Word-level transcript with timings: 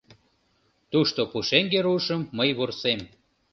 Тушто 0.91 1.21
пушеҥге 1.31 1.79
руышым 1.85 2.21
мый 2.37 2.49
вурсем. 2.57 2.99